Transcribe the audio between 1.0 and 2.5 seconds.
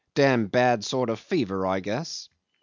of fever, I guess.